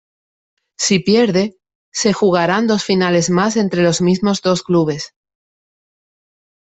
Si 0.79 0.97
pierde, 0.97 1.59
se 1.93 2.11
jugarán 2.11 2.65
dos 2.65 2.83
finales 2.83 3.29
más 3.29 3.55
entre 3.55 3.83
los 3.83 4.01
mismos 4.01 4.41
dos 4.41 4.63
clubes. 4.63 5.13